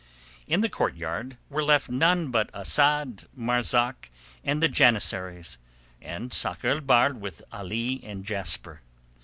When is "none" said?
1.87-2.31